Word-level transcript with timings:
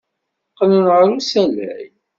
Qqlent 0.51 0.87
ɣer 0.93 1.05
usalay. 1.17 1.87